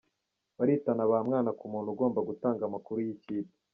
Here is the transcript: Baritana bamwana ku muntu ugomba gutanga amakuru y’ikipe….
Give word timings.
Baritana 0.57 1.03
bamwana 1.11 1.49
ku 1.59 1.65
muntu 1.73 1.89
ugomba 1.93 2.19
gutanga 2.29 2.61
amakuru 2.65 2.97
y’ikipe…. 3.05 3.53